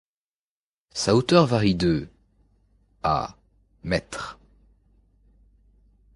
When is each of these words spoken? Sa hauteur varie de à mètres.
Sa 0.95 1.13
hauteur 1.13 1.45
varie 1.45 1.75
de 1.75 2.07
à 3.03 3.37
mètres. 3.83 4.39